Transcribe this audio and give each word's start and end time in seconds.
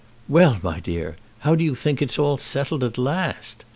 "Well, 0.27 0.57
my 0.63 0.79
dear, 0.79 1.15
how 1.41 1.53
do 1.53 1.63
you 1.63 1.75
think 1.75 2.01
it's 2.01 2.17
all 2.17 2.39
settled 2.39 2.83
at 2.83 2.97
last?" 2.97 3.65